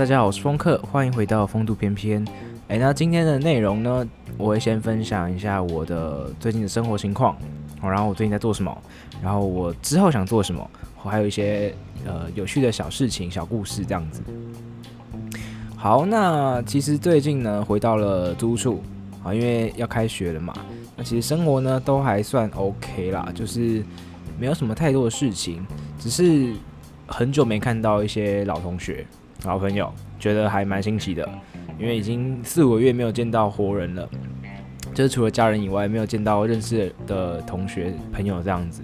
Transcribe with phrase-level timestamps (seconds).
[0.00, 2.26] 大家好，我是风客，欢迎回到风度翩翩。
[2.68, 7.36] 哎，那今天的内容呢，我会先分享一下我的最近的生活情况，
[7.82, 8.74] 然后我最近在做什么，
[9.22, 10.70] 然后我之后想做什么，
[11.02, 11.74] 我还有一些
[12.06, 14.22] 呃有趣的小事情、小故事这样子。
[15.76, 18.82] 好，那其实最近呢，回到了租处
[19.22, 20.54] 啊，因为要开学了嘛。
[20.96, 23.84] 那其实生活呢都还算 OK 啦，就是
[24.38, 25.62] 没有什么太多的事情，
[25.98, 26.54] 只是
[27.06, 29.06] 很久没看到一些老同学。
[29.42, 31.28] 好朋友觉得还蛮新奇的，
[31.78, 34.08] 因为已经四五个月没有见到活人了，
[34.94, 38.82] 就是除了家人以外，没有见到认识的同学朋友这样子，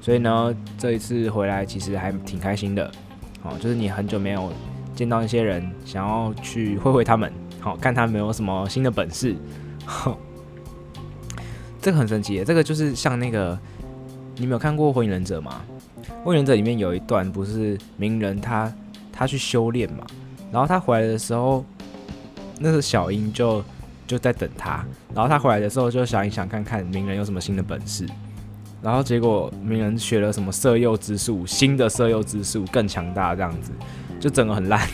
[0.00, 2.90] 所以呢，这一次回来其实还挺开心的。
[3.42, 4.50] 好，就是你很久没有
[4.94, 9.36] 见到一些人，想要去会会他们，好看他们有什么新的本事。
[11.80, 13.58] 这个很神奇，这个就是像那个，
[14.36, 15.60] 你没有看过《火影忍者》吗？
[16.24, 18.72] 《火影忍者》里面有一段不是鸣人他。
[19.18, 20.06] 他去修炼嘛，
[20.52, 21.64] 然后他回来的时候，
[22.60, 23.60] 那个小樱就
[24.06, 24.84] 就在等他。
[25.12, 28.06] 然后他回来的时候就想一想，看看鸣人有什么新的本事。
[28.80, 33.72] 然后结果鸣人学了什么色诱之术，新的色诱之术更强大，这样子
[34.20, 34.86] 就整个很烂。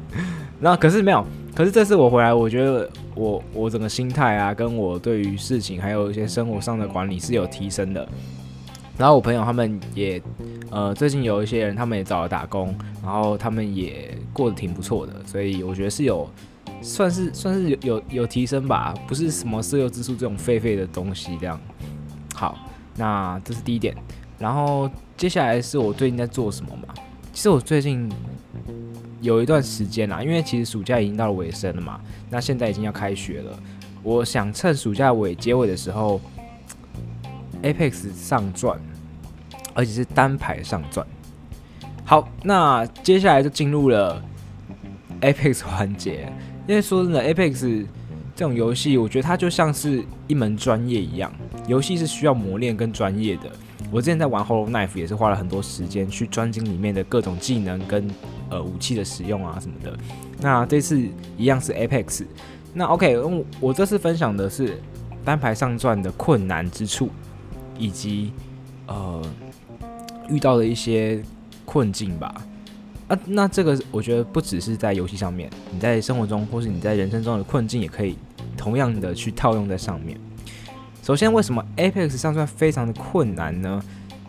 [0.58, 1.22] 然后可是没有，
[1.54, 8.08] 可是这次我回来，我觉得我我整个心态啊，跟我对于事情还有一些生活上的管理是有提升的。
[8.96, 10.18] 然后我朋友他们也，
[10.70, 16.28] 呃，最近有一些人他们也找了打工，然后他们也过得挺不错的，所以我觉得是有，
[16.82, 21.58] 算是算是有有有提升吧，不是什么色诱之术这种废废的东西这样。
[22.34, 22.58] 好，
[22.96, 23.96] 那这是第一点。
[24.38, 26.94] 然后接下来是我最近在做什么嘛？
[27.32, 28.10] 其实我最近
[29.20, 33.58] 有一段时间啦，因为其实暑假已经到了尾声了嘛，那现在已经要开学了，
[34.02, 36.20] 我想趁暑假尾结尾的时候。
[37.62, 38.78] Apex 上钻，
[39.76, 41.06] 而且是单排上钻。
[42.04, 44.20] 好，那接下来就进入了
[45.20, 46.32] Apex 环节。
[46.66, 47.86] 因为说真的，Apex
[48.34, 51.32] 这种游戏，我觉得它就像是一门专业一样。
[51.68, 53.52] 游戏是需要磨练跟专业的。
[53.92, 58.10] 我之前在玩 Hollow Knife 也是花了很多时间去专精里面的各种技能跟
[58.50, 59.96] 呃武器的使用啊什么的。
[60.40, 61.00] 那这次
[61.36, 62.24] 一样是 Apex。
[62.74, 63.16] 那 OK，
[63.60, 64.80] 我这次分享的是
[65.24, 67.10] 单排上钻的困难之处。
[67.78, 68.32] 以及
[68.86, 69.22] 呃
[70.28, 71.22] 遇到的一些
[71.64, 72.34] 困境吧，
[73.08, 78.16] 啊，那这个我觉得不只是在游戏上面，你在生活中或是你在人生中的困境也可以
[78.56, 80.18] 同样的去套用在上面。
[81.02, 83.82] 首先，为什么 Apex 上钻非常的困难呢？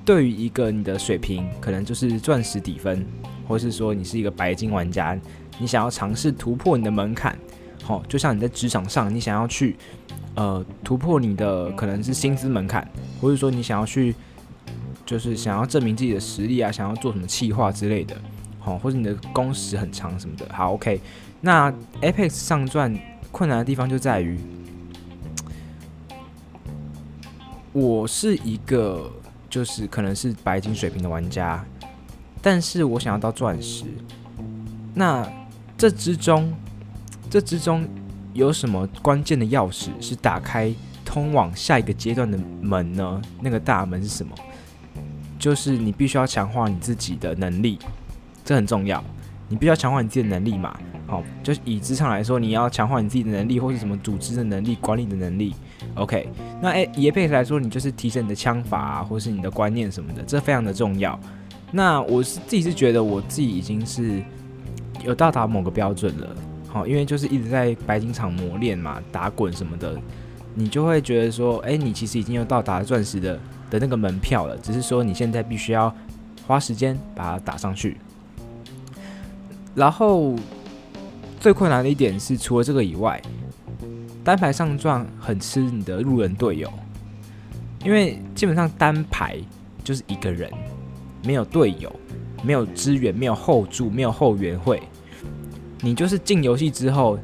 [0.05, 3.05] 对于一个你的水平可能就是钻石底分，
[3.47, 5.19] 或是说你是一个白金玩家，
[5.59, 7.37] 你想要尝试突破你的门槛，
[7.83, 9.75] 好，就像你在职场上，你想要去。
[10.35, 12.87] 呃，突破你的可能是薪资门槛，
[13.19, 14.13] 或者说你想要去，
[15.07, 18.15] 就是想要证明自己的实力啊，想要做什么企划之类的，
[18.59, 20.45] 好，或者你的工时很长什么的。
[20.53, 21.01] 好，OK，
[21.41, 22.95] 那 Apex 上钻
[23.31, 24.37] 困难的地方就在于，
[27.73, 29.11] 我是一个
[29.49, 31.65] 就是可能是白金水平的玩家，
[32.41, 33.85] 但是我想要到钻石，
[34.93, 35.27] 那
[35.77, 36.53] 这之中，
[37.29, 37.87] 这之中。
[38.33, 40.71] 有什么关键的钥匙是打开
[41.03, 43.19] 通往下一个阶段的门呢？
[43.41, 44.35] 那个大门是什么？
[45.37, 47.77] 就是你必须要强化你自己的能力，
[48.43, 49.03] 这很重要。
[49.49, 50.77] 你必须要强化你自己的能力嘛。
[51.05, 55.55] 好，就是以职场来说，你要强化你自己的能力，或是什么组织的能力、管理的能力。
[55.95, 56.27] OK，
[56.61, 61.17] 那诶，以 Apex 来说，你就是提升你的枪法啊，或是你的观念什么的，这非常的重要。
[61.71, 64.21] 那我是自己是觉得我自己已经是
[65.05, 66.35] 有到达某个标准了。
[66.67, 69.97] 好，因为就是一直在白金场磨练嘛，打滚什么的，
[70.53, 73.39] 你就会觉得说，哎，你其实已经有到达钻石的
[73.69, 75.93] 的那个门票了，只是说你现在必须要
[76.45, 77.97] 花时间把它打上去。
[79.75, 80.35] 然后
[81.39, 83.21] 最困难的一点是，除了这个以外，
[84.23, 86.71] 单排上钻很吃你的路人队友，
[87.83, 89.37] 因为基本上单排
[89.83, 90.51] 就是一个人，
[91.23, 91.93] 没有队友，
[92.43, 94.81] 没有支援，没有后助，没有后援会。
[95.81, 97.19] 你就是进游戏之后，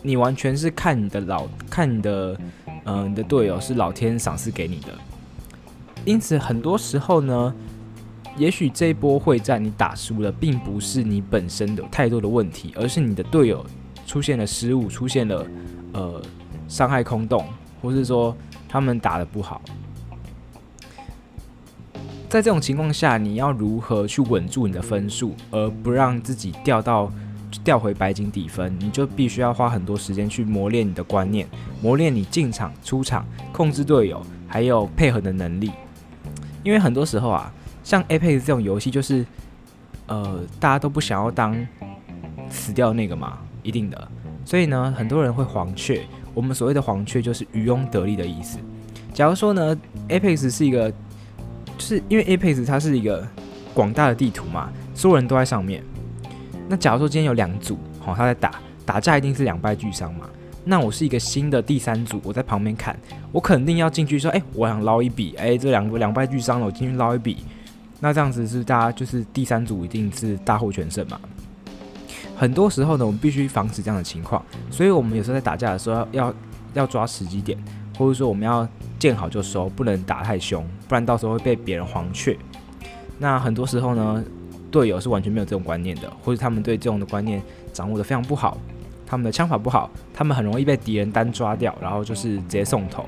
[0.00, 2.36] 你完全是看你的老看你的，
[2.84, 4.88] 嗯、呃，你的队友是老天赏赐给你的。
[6.04, 7.54] 因此，很多时候呢，
[8.36, 13.64] 也许这一波会战你打输了，并不是你本身有太多的问题，而是你的队友
[14.06, 15.46] 出现了失误，出现了
[15.92, 16.22] 呃
[16.68, 17.44] 伤害空洞，
[17.80, 18.36] 或是说
[18.68, 19.62] 他们打得不好。
[22.28, 27.12] 在这种情况下，你要如何去稳住你的分数，而不让自己掉到？
[27.62, 31.46] 掉回白金底分，你就必须要花很多时间去磨练你的观念，
[31.82, 35.70] 磨练你进场、出场、控制队友，还有配合的能力。
[36.62, 39.24] 因为很多时候啊，像 Apex 这种游戏，就是
[40.06, 41.56] 呃，大家都不想要当
[42.50, 44.08] 死掉那个嘛，一定的。
[44.44, 46.02] 所以呢，很多人会黄雀。
[46.34, 48.58] 我们所谓的黄雀就是渔翁得利的意思。
[49.12, 49.76] 假如说呢
[50.08, 50.96] ，Apex 是一个，就
[51.78, 53.26] 是因为 Apex 它是一个
[53.74, 55.84] 广大的地图嘛，所有人都在上面。
[56.68, 58.54] 那假如说今天有两组，好，他在打，
[58.86, 60.26] 打架一定是两败俱伤嘛。
[60.64, 62.96] 那我是一个新的第三组，我在旁边看，
[63.32, 67.38] 我肯定要进去说，哎，我想捞一笔，哎，这两两败俱伤了，我进去捞一笔。
[68.00, 71.20] 那这样子是大家就是第三组一定是大获全胜嘛。
[72.36, 76.34] 很多时候呢，我们必须防止这样的情况，所以我们有时候在打架的时候要要，
[76.74, 77.58] 要抓时机点，
[77.98, 78.66] 或者说我们要
[78.98, 82.36] 见好就收，不能打太凶，不然到时候会被别人黄雀。
[83.18, 84.24] 那很多时候呢，
[84.70, 87.42] 队友是完全没有这种观念的，或者他们对这种的观念
[87.72, 88.58] 掌握的非常不好。
[89.12, 93.04] 他们的枪法不好，他们很容易被敌人单抓掉，然后就是直接送头。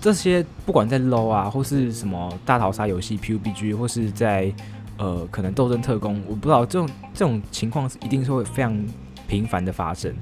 [0.00, 4.54] 这些不管在 low 啊，或是什么大逃杀游戏 PUBG，或是在
[4.96, 8.80] 呃可能斗争特工，我不知道这种这种情况一定是会非常
[9.26, 10.14] 频繁的发生，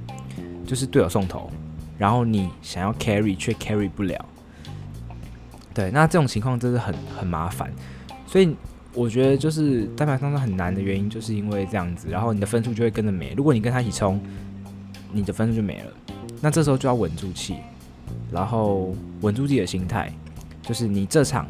[0.64, 1.50] 就是队友送头，
[1.98, 4.24] 然后你想要 carry 却 carry 不了。
[5.74, 7.70] 对，那这种情况真的很很麻烦，
[8.26, 8.56] 所以
[8.94, 13.34] 我觉得就是单排上装很难的原因，就是因为这样子，然后你的分数就会跟着没。
[13.36, 14.18] 如果你跟他一起冲。
[15.16, 15.86] 你的分数就没了，
[16.42, 17.56] 那这时候就要稳住气，
[18.30, 20.12] 然后稳住自己的心态，
[20.60, 21.46] 就是你这场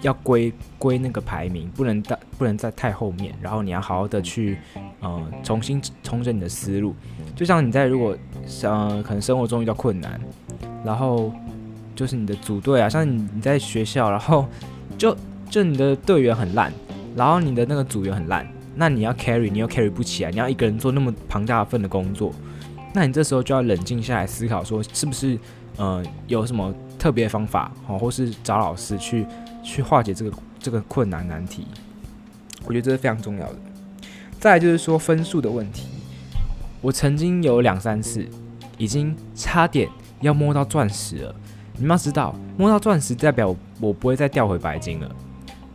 [0.00, 4.56] 要归归那个排名，不能在不能在太后面，然后你要好好的去
[5.00, 6.94] 呃重新重整你的思路，
[7.36, 8.16] 就像你在如果
[8.62, 10.18] 呃可能生活中遇到困难，
[10.82, 11.30] 然后
[11.94, 14.46] 就是你的组队啊，像你你在学校，然后
[14.96, 15.14] 就
[15.50, 16.72] 就你的队员很烂，
[17.14, 22.32] 然后你的那个组员很烂，那你要 carry 你又 carry 不起来，你要一个人做那么庞大份的工作。
[22.92, 25.38] 那你这时候就要冷静下来思考，说是不是
[25.76, 29.26] 呃有什么特别方法，哦，或是找老师去
[29.62, 31.66] 去化解这个这个困难难题。
[32.64, 33.56] 我觉得这是非常重要的。
[34.38, 35.86] 再就是说分数的问题，
[36.80, 38.26] 我曾经有两三次
[38.76, 39.88] 已经差点
[40.20, 41.34] 要摸到钻石了。
[41.78, 45.10] 你们要知道，摸到钻石代表我，不会再掉回白金了。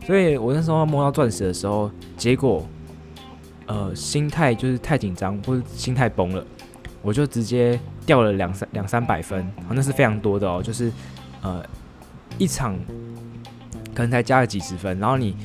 [0.06, 2.64] 所以我那时候摸到钻石的时候，结果
[3.66, 6.46] 呃心态就是太紧张，或者心态崩了。
[7.00, 10.62] 我就直接掉了两三两三百分，那是非常多的哦。
[10.62, 10.90] 就是，
[11.42, 11.64] 呃，
[12.36, 12.76] 一场
[13.94, 15.36] 可能才加了几十分，然后你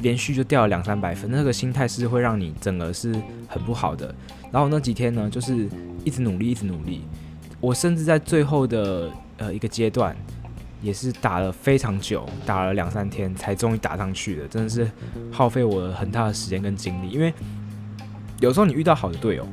[0.00, 3.14] 连续就掉了两三百分，那个心态是会让你整个是
[3.46, 4.14] 很不好的。
[4.50, 5.68] 然后那几天呢，就是
[6.02, 7.04] 一直努力，一直努力。
[7.60, 10.16] 我甚至在最后的呃一个阶段，
[10.80, 14.90] 也是打了非常久，打了两三天才终于打上去的，真的是
[15.30, 17.10] 耗费我很大的时间跟精力。
[17.10, 17.32] 因为
[18.40, 19.46] 有时候你遇到好的队友。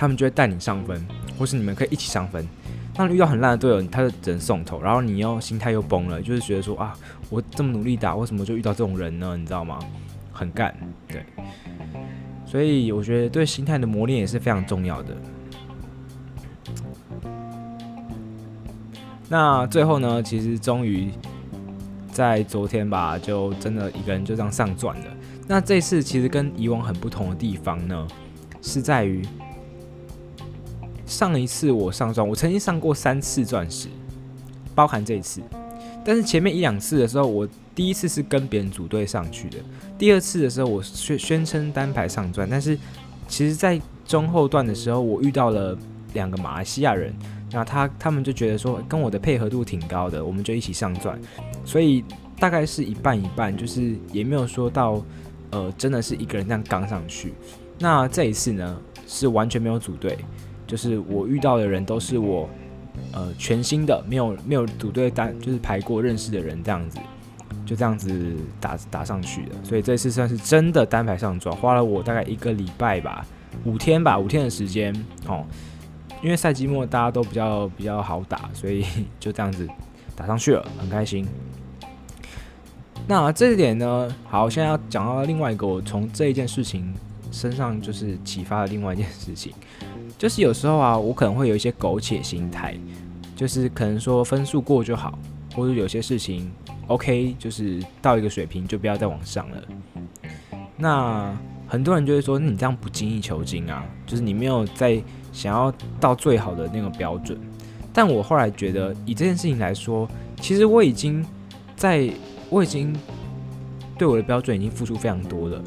[0.00, 1.06] 他们就会带你上分，
[1.38, 2.48] 或是你们可以一起上分。
[2.94, 6.94] 当你遇到很烂的队友，他就只能送头，然后你又心态又崩了，就是觉得说啊，
[7.28, 9.36] 我这么努力打，为什么就遇到这种人呢？
[9.36, 9.78] 你知道吗？
[10.32, 10.74] 很干，
[11.06, 11.22] 对。
[12.46, 15.14] 所以我觉得对心态的磨练也是非常重要的。
[19.28, 21.10] 那最后呢，其实终于
[22.10, 25.06] 在昨天吧，就真的一个人就这样上钻了。
[25.46, 28.08] 那这次其实跟以往很不同的地方呢，
[28.62, 29.22] 是在于。
[31.10, 33.88] 上一次我上钻，我曾经上过三次钻石，
[34.76, 35.42] 包含这一次。
[36.04, 39.58] 但是前面一两次的时候，我第一次是跟别人组队上去的，
[39.98, 42.48] 第二次的时候我宣宣称单排上钻。
[42.48, 42.78] 但是
[43.26, 45.76] 其实，在中后段的时候，我遇到了
[46.14, 47.12] 两个马来西亚人，
[47.50, 51.20] 那他他们就觉得说跟我的配合度挺高的，我们就一起上钻。
[51.64, 52.04] 所以
[52.38, 55.02] 大概是一半一半，就是也没有说到
[55.50, 57.34] 呃真的是一个人这样刚上去。
[57.80, 60.16] 那这一次呢，是完全没有组队。
[60.70, 62.48] 就是我遇到的人都是我，
[63.10, 66.96] 呃，全新的，没有没有组队单，就是排过认识的人这样子，
[67.66, 69.56] 就这样子打打上去的。
[69.64, 73.26] 所以这次算是真的单排上装，花了我大概一个礼拜吧，
[73.64, 74.94] 五天吧，五天的时间
[75.26, 75.44] 哦。
[76.22, 78.84] 因为赛季末大家都比较比较好打，所以
[79.18, 79.66] 就这样子
[80.14, 81.26] 打上去了，很开心。
[83.08, 86.94] 那这一点呢，好，现在要讲到另外一个，我从这一件事情
[87.32, 89.52] 身上就是启发了另外一件事情。
[90.20, 92.76] 就是有时候啊，我可能会有一些苟且心态，
[93.34, 95.18] 就是可能说分数过就好，
[95.54, 96.52] 或者有些事情
[96.88, 99.62] OK，就是到一个水平就不要再往上了。
[100.76, 101.34] 那
[101.66, 107.40] 很多人就会说，你这样不精益求精啊，就是你没有在想要到最好的那个标准。
[107.90, 110.06] 但我后来觉得，以这件事情来说，
[110.38, 111.24] 其实我已经
[111.76, 112.12] 在，
[112.50, 112.94] 我已经
[113.96, 115.64] 对我的标准已经付出非常多了。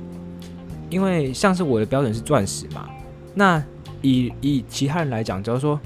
[0.92, 2.88] 因为像是我的标准是钻石嘛，
[3.34, 3.64] 那。
[4.04, 5.80] 以以其他人来讲，假如说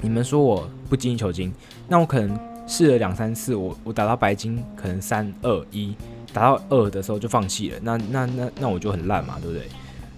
[0.00, 1.52] 你们说我不精益求精，
[1.88, 5.96] 那我可能试了两三次，我我打到白金可能三二一，
[6.32, 9.66] 打到二的时候就放弃了，那那那那我就很烂嘛，对不对？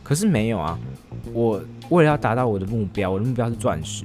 [0.02, 0.78] 可是没有啊，
[1.32, 4.04] 我为了要达到我的目标，我的目标是钻石。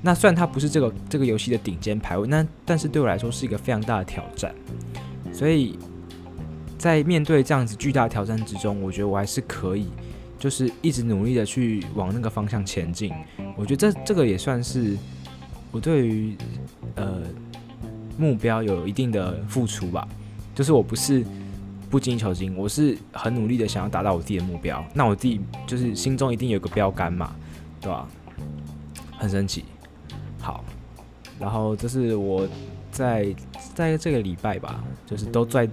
[0.00, 4.54] 那虽然它不是这个这个游戏的顶尖排位，那但是对我来说是一个非常大的挑战。
[5.32, 5.76] 所以
[6.78, 9.88] 在面对这样子巨大挑战之中，我觉得我还是可以，
[10.38, 13.12] 就是一直努力的去往那个方向前进。
[13.56, 14.96] 我觉得这这个也算是
[15.70, 16.36] 我对于
[16.94, 17.22] 呃
[18.16, 20.06] 目标有一定的付出吧。
[20.54, 21.24] 就是我不是
[21.88, 24.84] 不精益求精，我是很努力的想要达到我自己的目标。
[24.92, 27.32] 那我自己就是心中一定有个标杆嘛，
[27.80, 28.08] 对吧？
[29.16, 29.64] 很神奇。
[30.40, 30.64] 好，
[31.38, 32.46] 然后这是我
[32.90, 33.34] 在
[33.74, 35.68] 在这个礼拜吧，就是都在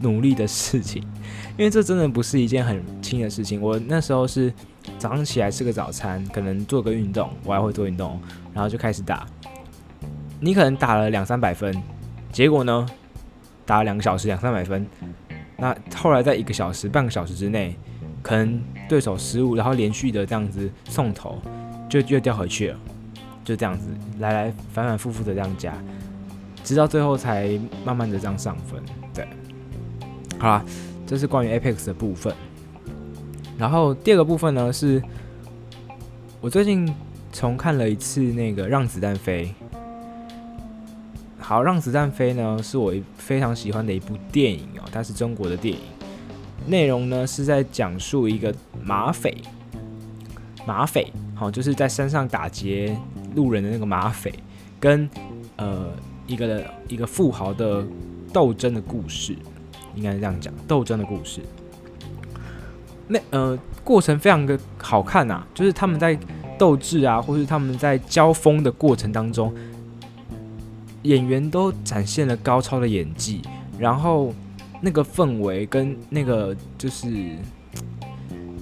[0.00, 1.04] 努力的事情，
[1.58, 3.60] 因为这真的不是一件很轻的事情。
[3.60, 4.52] 我那时候是
[4.98, 8.20] 早上起来吃个早餐，可能做个运动，我还会做运动，
[8.52, 9.26] 然后就开始打。
[10.40, 11.74] 你可能打了两三百分，
[12.32, 12.86] 结果呢，
[13.64, 14.86] 打了两个小时两三百分，
[15.56, 17.76] 那后来在一个小时半个小时之内，
[18.22, 21.40] 可能对手失误，然后连续的这样子送头，
[21.88, 22.78] 就又掉回去了。
[23.44, 23.88] 就这样子
[24.20, 25.74] 来来反反复复的这样加，
[26.62, 28.80] 直到最后才慢慢的这样上分。
[29.12, 29.26] 对，
[30.38, 30.64] 好啦，
[31.12, 32.34] 这是关于 Apex 的部分。
[33.58, 35.02] 然后第二个部分呢，是
[36.40, 36.90] 我最近
[37.30, 39.54] 重看了一次那个《让子弹飞》。
[41.38, 45.82] 好，《让子弹飞》呢是我非常喜欢的一部电影哦，它是中国的电影，
[46.66, 49.36] 内容呢是在讲述一个马匪，
[50.66, 52.96] 马匪好，就是在山上打劫。
[53.34, 54.30] 路人的那个马匪，
[54.78, 55.08] 跟
[55.56, 55.86] 呃
[56.26, 57.82] 一个一个富豪的
[58.30, 59.34] 斗争的故事，
[59.94, 61.40] 应该是这样讲，斗争的故事。
[63.08, 66.18] 那呃过程非常的好看、啊，就是他们在
[66.58, 69.52] 斗智啊，或是他们在交锋的过程当中，
[71.02, 73.42] 演员都展现了高超的演技，
[73.78, 74.32] 然后
[74.80, 77.36] 那个氛围跟那个就是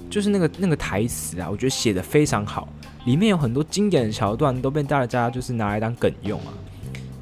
[0.09, 2.67] 就是那个那个台词啊，我觉得写的非常好。
[3.05, 6.53] 里面有很多经典的桥段都被大家就是拿来当梗用啊，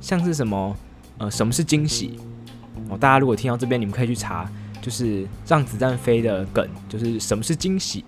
[0.01, 0.75] 像是什么
[1.17, 2.19] 呃什么是惊喜
[2.89, 4.49] 哦，大家如果听到这边，你们可以去查，
[4.81, 8.03] 就是让子弹飞的梗，就是什么是惊喜，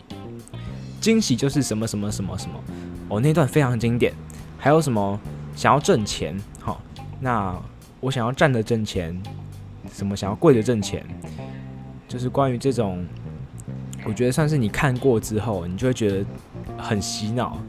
[1.00, 2.64] 惊喜就是什么什么什么什么
[3.08, 4.14] 哦，那段非常经典。
[4.58, 5.20] 还有什么
[5.56, 6.82] 想要挣钱，好，
[7.20, 7.56] 那
[8.00, 9.18] 我想要站着挣钱，
[9.94, 11.06] 什么想要跪着挣钱，
[12.08, 13.06] 就是关于这种，
[14.06, 16.26] 我觉得算是你看过之后，你就会觉得。
[16.78, 17.60] 很洗脑，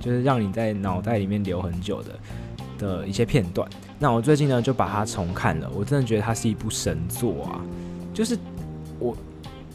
[0.00, 2.18] 就是让你在脑袋里面留很久的
[2.78, 3.68] 的一些片段。
[4.02, 7.60] 那我最近呢就把它重看了，我真的觉得它是一部神作啊！
[8.12, 8.36] 就是
[8.98, 9.16] 我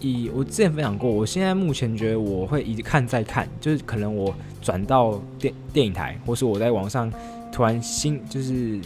[0.02, 7.10] 以我之前分享过，我现在目前觉得我会一看再看，就是可能我转到电电影台，或是我在网上
[7.54, 8.78] 突然心就是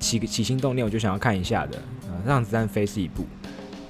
[0.00, 1.78] 起起心动念，我就想要看一下的。
[2.06, 3.26] 呃，让子弹飞是一部，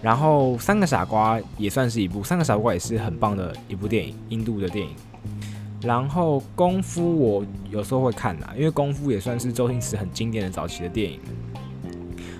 [0.03, 4.93] 然后三个傻瓜也算是一部，三个傻瓜也是很棒的一部电影，印度的电影。
[5.81, 11.21] 然后功夫我有时候会看啦，因为功夫也算是周星驰很经典的早期的电影。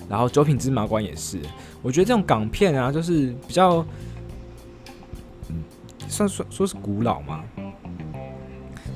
[0.09, 1.39] 然后九品芝麻官也是，
[1.83, 3.85] 我觉得这种港片啊，就是比较，
[5.51, 5.63] 嗯，
[6.09, 7.45] 算说说是古老嘛，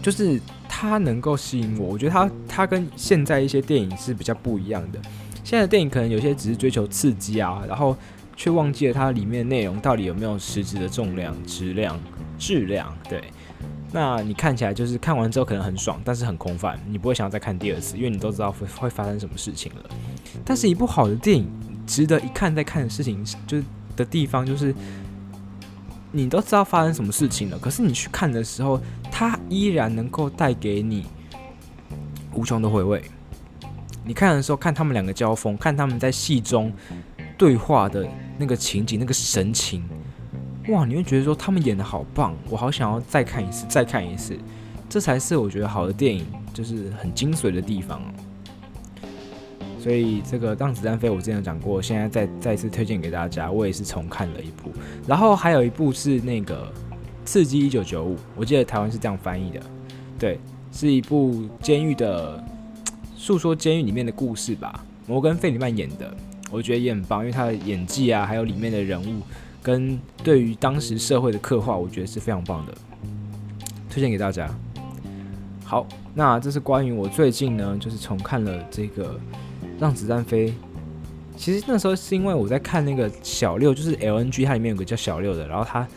[0.03, 1.87] 就是它能够吸引我。
[1.87, 4.99] 我觉得它它跟现在一些电影是比较不一样的。
[5.45, 7.95] 现在的电影可能有些只是追求刺激啊，然后
[8.35, 12.01] 却忘记了它里面的内容到底有没有实质的重量、质量、
[12.39, 13.23] 质量，对。
[13.95, 19.83] 那你看起来就是看完之后可能很爽，但是很空泛，你不会想要再看第二次，因为你都知道会会发生什么事情了。
[20.45, 21.47] 但是一部好的电影，
[21.87, 24.75] 值得一看再看的事情，就是的地方就是，
[26.11, 28.81] 你都知道发生什么事情了，可是你去看的时候，
[29.11, 31.05] 它依然能够带给你
[32.33, 33.03] 无穷的回味。
[34.05, 36.73] 你看的时候，看他们两个交锋，看他们在戏中
[37.37, 38.09] 对话的
[38.39, 39.85] 那个情景，那个神情。
[40.69, 44.39] 哇，你会觉得说他们演得好棒，我好想要再看一次，再看一次，
[44.89, 48.01] 这才是我觉得好的电影，就是很精髓的地方。
[49.81, 54.71] 所以这个《让子弹飞》我之前有讲过，现在再再次推荐给大家，我也是重看了一部。
[55.05, 56.67] 然后还有一部是那个
[57.25, 59.61] 《刺激一九九五》，我记得台湾是这样翻译的，
[60.17, 60.39] 对，
[60.71, 62.41] 是一部监狱的，
[63.17, 64.85] 诉说监狱里面的故事吧。
[65.09, 66.17] 摩根·费里曼演的，
[66.53, 69.21] 我觉得也很棒，因为他的演技啊，还有里面的人物。
[69.63, 72.75] 跟对于当时社会的刻画，我觉得是非常棒的，
[73.89, 74.53] 推荐给大家。
[75.65, 79.15] 好，那这是关于我最近呢，就是重看了这个
[79.79, 80.51] 《让子弹飞》。
[81.37, 85.89] 其实那时候是因为我在看那个小六，就是 LNG，它里面有个叫小六的，然后他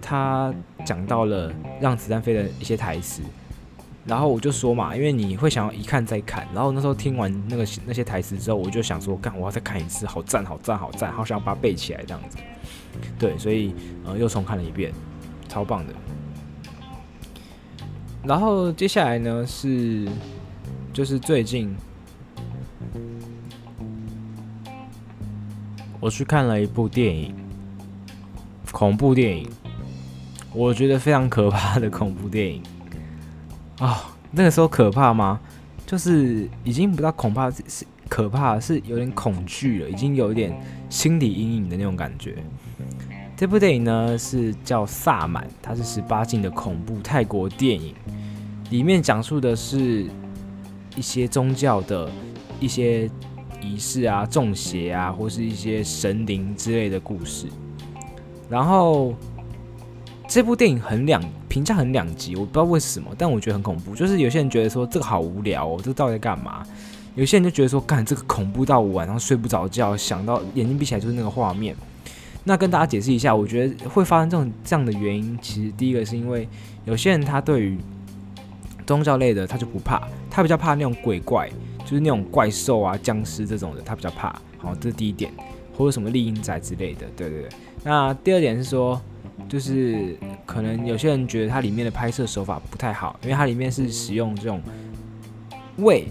[0.00, 0.54] 他
[0.86, 3.20] 讲到了《让子弹飞》的一些台词，
[4.06, 12.36] 然后我就说嘛，因为你会想要一看再看，然后那时候听完那个那些台词之后，我就想说，干，我要再看一次，好赞，好赞，好赞，好想把它背起来这样子。
[13.18, 14.92] 对，所以呃又重看了一遍，
[15.48, 15.94] 超棒的。
[18.22, 20.06] 然后接下来呢是，
[20.92, 21.74] 就是最近
[25.98, 27.34] 我去看了一部电影，
[28.70, 29.50] 恐怖电影，
[30.52, 32.62] 我觉得非常可怕的恐怖电影、
[33.84, 33.96] 哦！
[34.30, 35.38] 那个时候可怕吗？
[35.86, 42.36] 就是已经不知道恐怕是可怕，是有点恐惧了，已经有一点心理阴影的那种感觉。
[43.36, 47.94] 这部电影呢是叫《萨满》，它是十八禁的恐怖泰国电影，
[48.70, 50.06] 里面讲述的是
[50.96, 52.10] 一些宗教的
[52.58, 53.10] 一些
[53.60, 57.46] 仪式啊、中邪啊，或是一些神灵之类的故事。
[58.48, 59.14] 然后
[60.28, 61.22] 这部电影很两
[61.54, 63.94] 评价很两极，我不知道为什么，但我觉得很恐怖。
[63.94, 66.66] 就是有些人觉得说这个好无聊哦，这个到底在干嘛？
[67.14, 71.76] 有些人就觉得说，干这个恐怖到我晚上睡不着觉，想到眼睛闭起来就是那个画面。
[72.42, 76.48] 那跟大家解释一下，我觉得会发生这种这样的原因，其实第一个是因为
[76.86, 77.78] 有些人他对于
[78.84, 81.48] 宗教类的他就不怕，他比较怕那种鬼怪，
[81.84, 84.28] 就是那种怪兽啊、僵尸这种的，他比较怕。
[84.58, 85.32] 好，这是第一点，
[85.78, 87.48] 或者什么厉阴宅之类的，对对对。
[87.84, 89.00] 那第二点是说，
[89.48, 94.60] 就是可能有些人觉得它里面的拍摄手法不太好，因为它里面是使用这种
[95.78, 96.06] 伪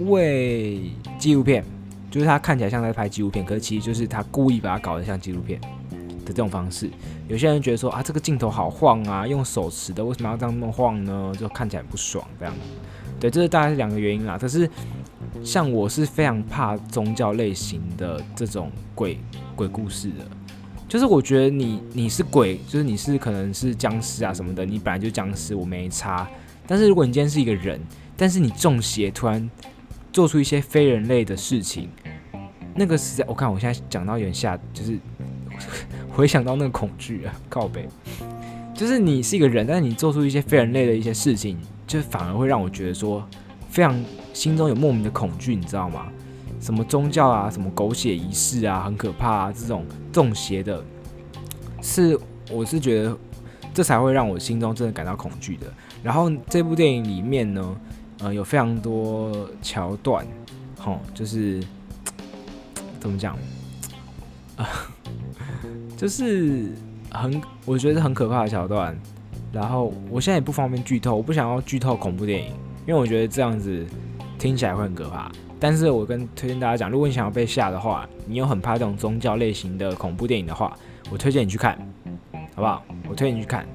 [0.00, 1.64] 伪纪录片。
[2.10, 6.90] 就是他看起来像在拍纪录片，可是其实就是他故意把它搞得像纪录片的这种方式。
[7.28, 11.32] 有些人觉得说啊，这个镜头好晃啊，用手持的为什么要这样那么晃呢？
[11.38, 12.52] 就看起来不爽这样。
[13.20, 14.36] 对，这是大概是两个原因啦。
[14.36, 14.68] 可是
[15.44, 19.16] 像我是非常怕宗教类型的这种鬼
[19.54, 20.26] 鬼故事的，
[20.90, 26.28] 就是我觉得你你是鬼，就是你是可能是僵尸啊什么的，你本来就僵尸，我没差。
[26.66, 27.80] 但是如果你今天是一个人，
[28.16, 29.48] 但是你中邪突然。
[30.12, 31.88] 做出一些非人类的事情，
[32.74, 34.98] 那个实在，我看我现在讲到有点吓，就是
[36.10, 37.88] 回想到那个恐惧啊，靠北，
[38.74, 43.24] 就是你是一个人，但是你做出一些非人类的一些事情，就反而会让我觉得说，
[43.68, 46.08] 非常心中有莫名的恐惧，你知道吗？
[46.60, 50.84] 什么宗教啊，什么狗血仪式啊，很可怕啊，这种中邪的，
[51.82, 52.18] 是
[52.50, 53.16] 我是觉得
[53.74, 55.66] 这才会让我心中真的感到恐惧的。
[56.02, 57.76] 然后这部电影里面呢。
[58.22, 60.26] 呃，有非常多桥段，
[60.78, 61.58] 吼，就是
[63.00, 63.34] 怎么讲
[64.56, 64.68] 啊、
[65.96, 66.70] 就是
[67.10, 68.94] 很我觉得很可怕的桥段。
[69.50, 72.48] 然后我现在也不方便剧透，我不想要剧透恐怖电影，
[72.86, 73.86] 因为我觉得这样子
[74.38, 75.32] 听起来会很可怕。
[75.60, 80.76] 但是我跟推荐大家讲，如果你想要被吓的话，你又很怕这种宗教类型的恐怖电影的话，
[81.10, 81.78] 我推荐你去看，
[82.54, 82.82] 好不好？
[83.08, 83.66] 我推荐你去看，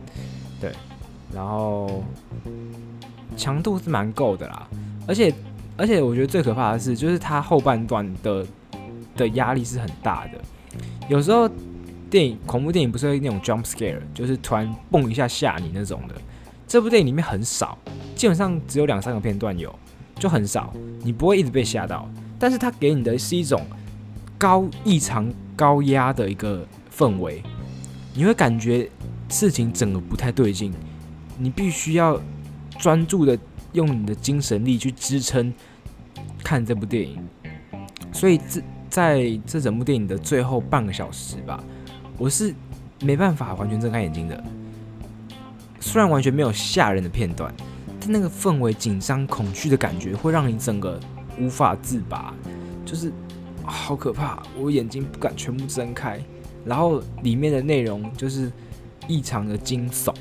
[0.60, 0.71] 对，
[1.34, 2.04] 然后。
[3.36, 4.65] 强度是蛮够的啦，
[5.06, 5.34] 而且
[5.76, 8.45] 而且我觉得最可怕的是，就是它后半段的
[9.17, 10.39] 的压力是很大的。
[11.10, 11.50] 有时候
[12.10, 16.15] 电影恐怖电影不是那种 jump scare，就是突然蹦一下吓你那种的。
[16.65, 17.78] 这部电影里面很少，
[18.15, 19.74] 基本上只有两三个片段有，
[20.15, 20.73] 就很少，
[21.04, 22.10] 你不会一直被吓到。
[22.39, 23.62] 但是它给你的是一种
[24.38, 27.43] 高异常高压的一个氛围，
[28.13, 28.89] 你会感觉
[29.30, 30.73] 事情整个不太对劲，
[31.38, 32.19] 你必须要。
[32.78, 33.39] 专注的
[33.71, 35.51] 用你的精神力去支撑
[36.43, 37.17] 看这部电影，
[38.12, 41.63] 所以这在这整部电影的最后半个小时吧，
[42.17, 42.54] 我是
[42.99, 44.43] 没办法完全睁开眼睛的。
[45.80, 47.49] 虽然完全没有吓人的片段，
[48.07, 50.99] 那个氛围紧张、恐惧的感觉会让你整个
[51.39, 52.33] 无法自拔，
[52.85, 53.11] 就是
[53.63, 56.19] 好可怕，我眼睛不敢全部睁开。
[56.63, 58.51] 然后里面的内容就是
[59.07, 60.13] 异常的惊悚。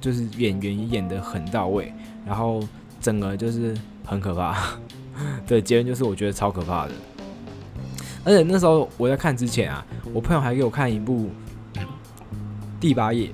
[0.00, 1.92] 就是演员演得很到位，
[2.24, 2.62] 然后
[3.00, 4.56] 整个就是很可怕。
[5.44, 6.92] 对，结论就是我觉得超可怕的。
[8.24, 11.28] 而且那时候我在看之前啊，我朋友还给我看一部
[12.78, 13.26] 《第八页》。《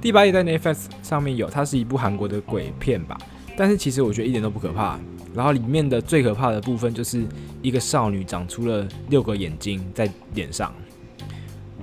[0.00, 3.18] 第八页》在 Netflix 上面有，它是一部韩国的鬼片吧。
[3.56, 4.98] 但是其实我觉得一点都不可怕。
[5.34, 7.24] 然后里面的最可怕的部分就是
[7.62, 10.72] 一个少女长出了六个眼睛在脸上。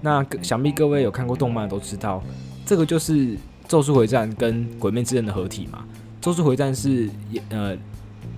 [0.01, 2.23] 那想必各位有看过动漫都知道，
[2.65, 3.37] 这个就是。
[3.69, 5.83] 《咒术回战》跟《鬼灭之刃》的合体嘛，
[6.23, 7.09] 《咒术回战》是
[7.49, 7.75] 呃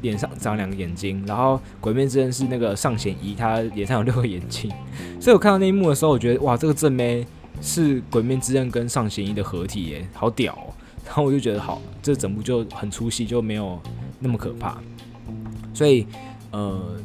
[0.01, 4.71] 脸上长两个眼睛，然后《鬼灭之刃》是那个上弦一，他脸上有六个眼睛。
[5.21, 7.23] 所以我看到那一幕的时候，我觉得哇，这个正妹
[7.61, 10.57] 是《鬼面之刃》跟上弦一的合体耶，好屌！
[11.05, 13.79] 然后我就觉得好，这整部就很出戏，就没有
[14.19, 14.77] 那么可怕。
[15.73, 16.05] 所以
[16.51, 16.95] 呃，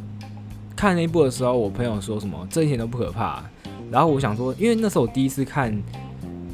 [0.76, 3.42] 看那一部的时候，我朋友说什么这一点都不可怕。
[3.90, 5.82] 然后我想说，因为那时候我第一次看，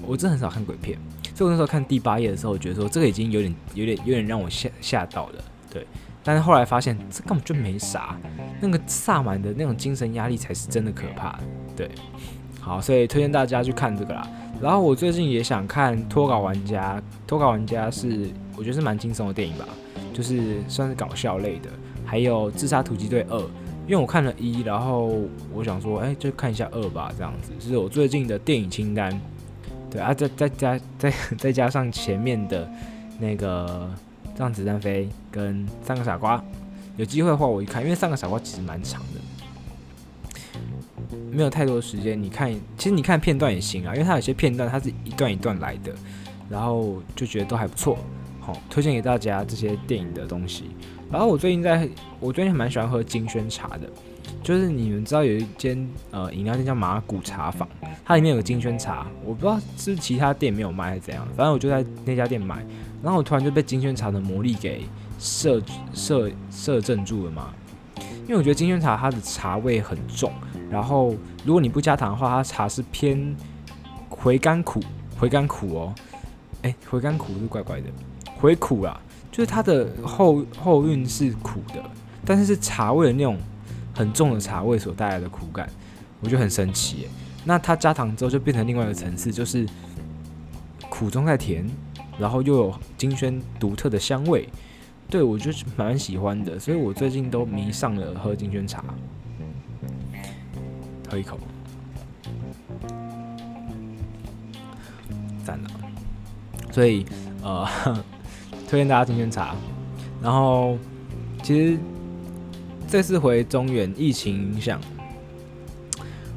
[0.06, 0.98] 我真的很少看鬼片。
[1.34, 5.86] 就那时候看第八页的时候，我觉得说这个已经有点、有点、有点让我吓吓到了，对。
[6.22, 8.14] 但是后来发现这根本就没啥，
[8.60, 11.40] 那个萨满的那种精神压力才是真的可怕，
[11.74, 11.90] 对。
[12.60, 14.28] 好，所以推荐大家去看这个啦。
[14.60, 16.96] 然后我最近也想看《脱稿玩家》，
[17.26, 19.66] 《脱稿玩家》是我觉得是蛮轻松的电影吧，
[20.12, 21.70] 就是算是搞笑类的。
[22.04, 23.38] 还有《自杀突击队二》，
[23.86, 25.12] 因为我看了一，然后
[25.54, 27.52] 我想说，哎，就看一下二吧，这样子。
[27.58, 29.18] 是我最近的电影清单。
[29.90, 32.68] 对啊，再再加再 再加上前面的
[33.18, 33.88] 那个
[34.38, 36.36] 《让子弹飞》跟《三个傻瓜》，
[36.96, 39.20] 有机会的话我一看，因为《三个傻瓜》其实蛮长的。
[41.30, 45.92] 没有太多时间，你看，其实你看片段也行啊，因为它有些片段它是一段一段来的，
[46.48, 47.98] 然后就觉得都还不错，
[48.40, 50.64] 好，推荐给大家这些电影的东西。
[51.10, 51.88] 然后我最近在，
[52.18, 53.88] 我最近蛮喜欢喝金萱茶的，
[54.42, 57.68] 就是你们知道有一间呃饮料店叫麻古茶坊，
[58.04, 62.64] 它里面有个金萱茶，我不知道是不是其他店没有卖还是怎样，反正我就在那家店买，
[63.02, 64.82] 然后我突然就被金萱茶的魔力给
[65.18, 65.60] 摄
[65.92, 67.52] 摄摄镇住了嘛，
[68.22, 70.32] 因为我觉得金萱茶它的茶味很重。
[70.70, 73.36] 然后，如果你不加糖的话，它茶是偏
[74.08, 74.80] 回甘苦，
[75.18, 75.94] 回甘苦哦。
[76.62, 77.88] 哎，回甘苦是怪怪的，
[78.38, 79.00] 回苦啦，
[79.32, 81.82] 就是它的后后韵是苦的，
[82.24, 83.36] 但是是茶味的那种
[83.94, 85.68] 很重的茶味所带来的苦感，
[86.20, 87.08] 我觉得很神奇耶。
[87.44, 89.66] 那它加糖之后就变成另外一个层次，就是
[90.90, 91.68] 苦中带甜，
[92.18, 94.46] 然后又有金萱独特的香味，
[95.08, 98.84] 对，我就是蛮喜欢的，所以我最近都迷上了喝金萱茶。
[101.10, 101.36] 喝一口，
[105.44, 105.70] 赞了。
[106.70, 107.04] 所以
[107.42, 107.66] 呃，
[108.68, 109.56] 推荐大家今天茶。
[110.22, 110.78] 然后，
[111.42, 111.78] 其实
[112.86, 114.80] 这次回中原疫情影响，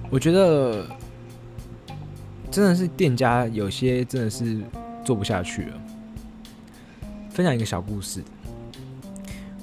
[0.09, 0.87] 我觉得
[2.49, 4.59] 真的是店家有些真的是
[5.05, 5.81] 做不下去了。
[7.29, 8.23] 分享一个小故事，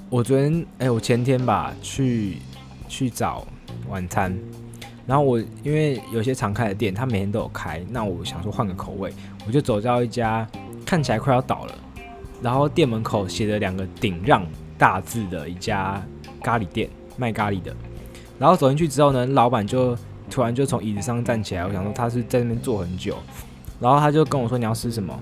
[0.09, 2.37] 我昨天哎、我前天吧去
[2.89, 3.47] 去找
[3.89, 4.39] 晚餐。
[5.11, 9.13] 然后我因为有些常开的店，他每天都有开，那我想说换个口味，
[9.45, 10.47] 我就走到一家
[10.87, 11.75] 看起来快要倒了，
[12.41, 14.47] 然后店门口写着两个顶让
[14.79, 16.01] 大字的一家
[16.45, 17.75] 咖喱店，卖咖喱的。
[18.39, 19.99] 然后走进去之后呢，老板就
[20.31, 23.17] 突然就从椅子上站起来，我想说他是在那边坐很久，
[23.81, 25.13] 然后他就跟我说，你要吃什么？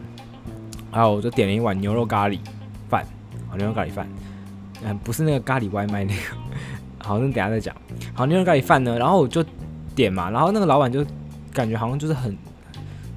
[0.92, 2.38] 然后我就点了一碗牛肉咖喱
[2.90, 3.06] 饭，
[3.50, 4.06] 啊，牛肉咖喱饭，
[4.84, 6.20] 嗯，不是那个咖喱外卖那个，
[7.02, 7.74] 好，那等下再讲。
[8.12, 9.42] 好，牛肉咖喱饭呢，然后我就。
[9.98, 11.04] 点嘛，然后那个老板就
[11.52, 12.38] 感觉好像就是很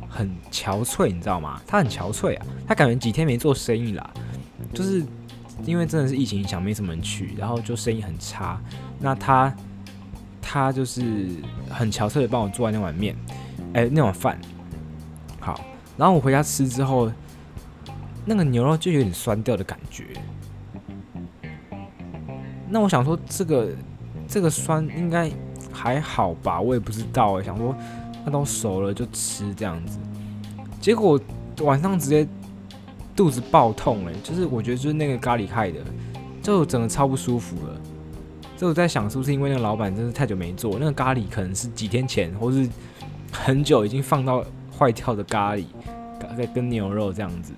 [0.10, 1.62] 很憔悴，你知道吗？
[1.68, 4.10] 他很憔悴啊，他感觉几天没做生意啦，
[4.74, 5.06] 就是
[5.64, 8.60] 因为真的是疫情影响，没什么人去，然后就生意很差。
[9.00, 9.56] 那他
[10.42, 11.30] 他就是
[11.70, 13.16] 很憔悴的帮我做完那碗面，
[13.74, 14.40] 哎，那碗饭
[15.40, 15.62] 好，
[15.98, 17.12] 然后我回家吃之后，
[18.26, 20.06] 那个牛肉就有点酸掉的感觉。
[22.68, 23.70] 那我想说，这个
[24.28, 25.32] 这个酸应该。
[25.82, 27.76] 还好吧，我也不知道哎，想说
[28.24, 29.98] 那都熟了就吃这样子，
[30.80, 31.20] 结果
[31.62, 32.28] 晚上直接
[33.16, 35.80] 肚子爆痛哎，就是我觉得就是那个咖喱害的，
[36.44, 37.82] 就整个超不舒服了。
[38.56, 42.70] 就我在想是不是因为那个老板真是太久没做，那个咖喱可能是几天前或是
[43.32, 44.46] 很久已经放到
[44.78, 45.66] 坏掉的咖喱，
[46.38, 47.52] 跟跟牛肉这样子，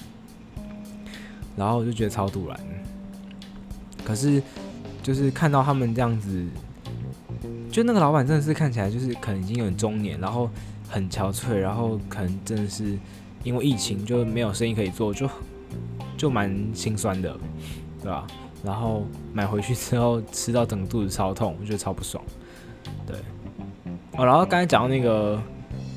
[1.58, 2.58] 然后我就觉得超突然。
[4.06, 4.42] 可是
[5.02, 6.48] 就是看到他们这样子。
[7.74, 10.48] 就那个老板真的是看起来就是可能已经有点中年，然后
[10.88, 12.96] 很憔悴，然后可能真的是
[13.44, 15.28] 因为疫情就没有生意可以做，就
[16.16, 17.36] 就蛮心酸的，
[18.00, 18.28] 对吧？
[18.64, 22.24] 然后买回去之后吃到整个肚子超痛，我觉得超不爽。
[23.08, 23.18] 对，
[24.18, 25.42] 哦，然后刚才讲到那个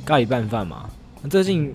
[0.02, 0.88] 咖喱拌饭嘛，
[1.28, 1.70] 最近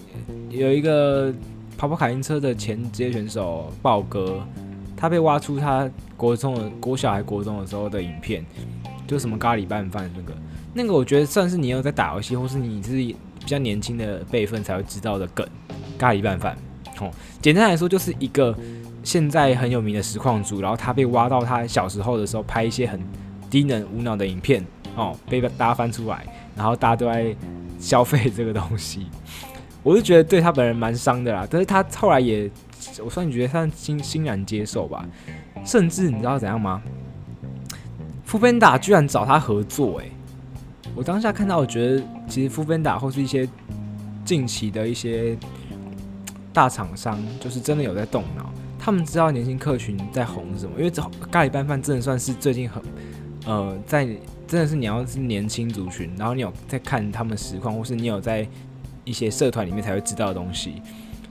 [0.49, 1.31] 有一个
[1.77, 4.43] 跑跑卡丁车的前职业选手豹哥，
[4.97, 5.87] 他被挖出他
[6.17, 8.43] 国中的国小还国中的时候的影片。
[9.07, 10.33] 就什么咖喱拌饭那个，
[10.73, 15.47] 那个我觉得算是你有在打游戏，或是你是比较年轻的辈分才会知道的梗。
[15.97, 16.57] 咖喱拌饭，
[16.99, 17.11] 哦，
[17.41, 18.57] 简单来说就是一个
[19.03, 22.99] 现在很有名的实况主，然后他被挖到他小时候的时候拍一些很
[23.49, 27.35] 低能无脑的影片，哦，被大家翻出来，然后大家都在
[27.79, 29.05] 消费这个东西，
[29.83, 31.47] 我就觉得对他本人蛮伤的啦。
[31.49, 32.49] 但是他后来也，
[33.03, 35.05] 我算你觉得他欣欣然接受吧，
[35.63, 36.81] 甚至你知道怎样吗
[38.31, 40.05] ？foodpanda 居然找他合作哎！
[40.95, 43.45] 我当下看到，我觉得其实 foodpanda 或是一些
[44.23, 45.37] 近期的一些
[46.53, 48.49] 大厂商，就是真的有在动脑。
[48.79, 52.81] 他们知道年轻客群在红什么，因为这咖喱拌饭真的算是最近很
[53.45, 54.05] 呃，在
[54.47, 58.47] 真的是你要是年轻族群，然后你有在看他们实况，或是你有在
[59.03, 60.81] 一些社团里面才会知道的东西。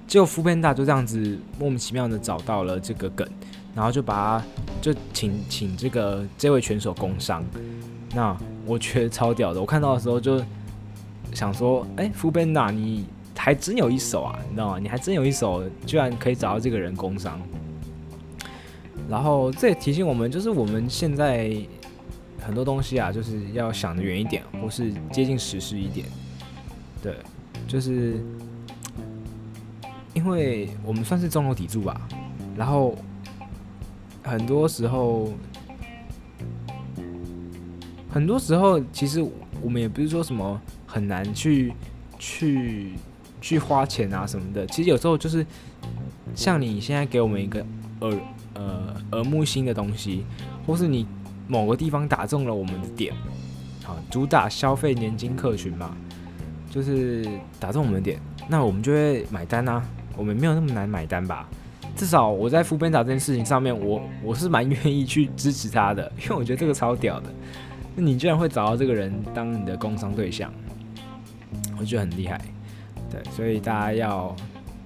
[0.07, 3.27] 结果 foodpanda 就这样子莫名其妙的找到了这个梗。
[3.75, 4.45] 然后就把他
[4.81, 7.45] 就请请这个这位选手工伤，
[8.15, 9.61] 那我觉得超屌的。
[9.61, 10.43] 我看到的时候就
[11.33, 13.07] 想说，哎，foodpanda 你
[13.37, 14.79] 还真有一手啊，你知道吗？
[14.79, 17.41] 你还真有一手，居然可以找到这个人工伤。
[19.09, 21.57] 然后这也提醒我们，就是我们现在
[22.41, 26.07] 很多东西啊，就是要想的远一点，或是接近实事一点。
[27.03, 27.17] 对，
[27.67, 28.21] 就是
[30.13, 32.01] 因为我们算是中流砥柱吧。
[32.57, 32.95] 然后
[34.23, 35.33] 很多时候，
[38.09, 39.25] 很多时候其实
[39.63, 41.73] 我们也不是说什么很难去
[42.19, 42.93] 去
[43.41, 44.67] 去花钱啊什么的。
[44.67, 45.45] 其实有时候就是
[46.35, 47.65] 像你现在给我们一个
[48.01, 48.19] 耳
[48.55, 50.25] 呃耳目新的东西，
[50.67, 51.07] 或是你
[51.49, 53.13] 某个地方打中了我们的点，
[53.83, 55.97] 好，主打消费年轻客群嘛，
[56.71, 57.27] 就是
[57.59, 59.85] 打中我们的点，那我们就会买单啊。
[60.17, 61.49] 我们没有那么难买单吧？
[62.01, 67.27] 至少我在 foodpanda 这件事情上面，我我是蛮愿意去支持他的， 因为我觉得这个超屌的。
[67.95, 70.51] 那你居然会找到这个人当你的工商对象，
[71.79, 72.41] 我觉得很厉害。
[73.11, 74.35] 对，所以大家要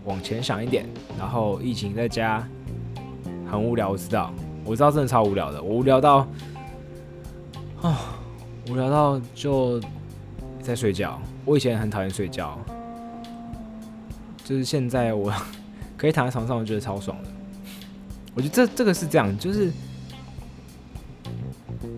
[0.07, 0.87] 往前想一点。
[1.17, 2.45] 然后疫情在家
[3.49, 6.27] 很无聊，我知道，我知道真的超无聊的，我无聊到啊、
[7.83, 7.97] 哦，
[8.69, 9.81] 无聊到就
[10.61, 11.23] 在睡觉。
[11.45, 12.59] 我以前很讨厌睡觉，
[14.45, 15.33] 就是现在我。
[16.05, 17.31] 可以躺在床上，我觉得超爽的。
[18.35, 19.73] 我觉得这这个是这样，就是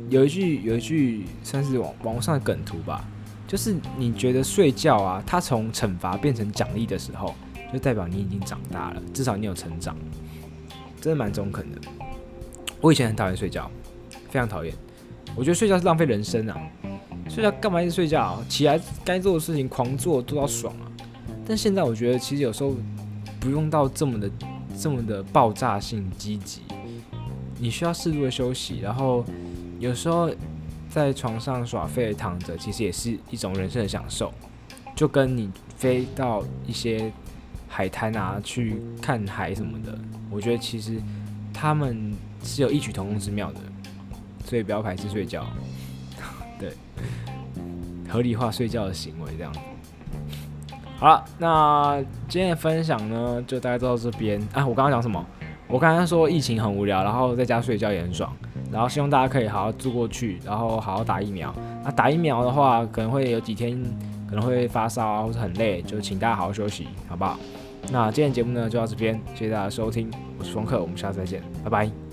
[0.08, 3.04] 有一句有一句算是网网络上的梗图吧，
[3.48, 7.34] 就是你觉得睡觉啊，它从惩罚变成奖励的时候，
[7.72, 9.96] 就代表你已经长大了，至少你有成长，
[11.00, 11.80] 真的蛮中肯的。
[12.80, 13.68] 我以前很讨厌睡觉，
[14.30, 14.72] 非常讨厌，
[15.34, 16.56] 我觉得睡觉是浪费人生啊，
[17.28, 18.44] 睡觉干嘛一直睡觉啊？
[18.48, 20.86] 起来该做的事情狂做，做到爽啊。
[21.48, 22.76] 但现在我觉得其实有时候。
[23.46, 24.28] 不用到这么的
[24.76, 26.62] 这么的爆炸性积极，
[27.60, 29.24] 你需要适度的休息，然后
[29.78, 30.28] 有时候
[30.90, 34.34] 在床上耍废躺着，其实也是一种人生的享受。
[34.96, 37.12] 就跟你飞到一些
[37.68, 39.96] 海滩啊去看海什么的，
[40.28, 41.00] 我觉得其实
[41.54, 43.60] 他们是有异曲同工之妙的，
[44.44, 45.46] 所以不要排斥睡觉，
[46.58, 46.72] 对，
[48.08, 49.60] 合理化睡觉的行为这样子。
[50.98, 54.66] 好了，那今天的分享呢，就大概到这边啊。
[54.66, 55.24] 我刚刚讲什么？
[55.68, 58.32] 我刚刚说疫情很无聊，然后在家睡觉也很爽，
[58.72, 61.54] 然后希望大家可以好好住过去，然后好好打疫苗。
[61.84, 63.78] 那打疫苗的话，可能会有几天
[64.28, 67.38] 可能会发烧啊，或者很累，就请大家好好休息，好不好？
[67.90, 72.05] 那今天节目呢就到这边，谢谢大家收听，我是风客，我们下次再见，拜拜。